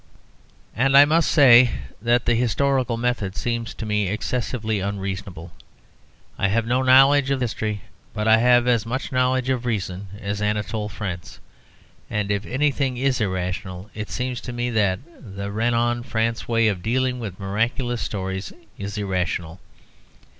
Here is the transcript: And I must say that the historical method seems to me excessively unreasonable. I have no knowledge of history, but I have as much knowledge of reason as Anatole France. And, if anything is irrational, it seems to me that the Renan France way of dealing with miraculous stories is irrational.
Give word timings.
And 0.75 0.97
I 0.97 1.05
must 1.05 1.29
say 1.29 1.69
that 2.01 2.25
the 2.25 2.33
historical 2.33 2.97
method 2.97 3.35
seems 3.35 3.75
to 3.75 3.85
me 3.85 4.07
excessively 4.07 4.79
unreasonable. 4.79 5.51
I 6.39 6.47
have 6.47 6.65
no 6.65 6.81
knowledge 6.81 7.29
of 7.29 7.39
history, 7.39 7.81
but 8.11 8.27
I 8.27 8.37
have 8.37 8.67
as 8.67 8.83
much 8.83 9.11
knowledge 9.11 9.49
of 9.49 9.63
reason 9.63 10.07
as 10.19 10.41
Anatole 10.41 10.89
France. 10.89 11.39
And, 12.09 12.31
if 12.31 12.47
anything 12.47 12.97
is 12.97 13.21
irrational, 13.21 13.91
it 13.93 14.09
seems 14.09 14.41
to 14.41 14.51
me 14.51 14.71
that 14.71 15.01
the 15.35 15.51
Renan 15.51 16.01
France 16.01 16.47
way 16.47 16.67
of 16.67 16.81
dealing 16.81 17.19
with 17.19 17.39
miraculous 17.39 18.01
stories 18.01 18.51
is 18.79 18.97
irrational. 18.97 19.59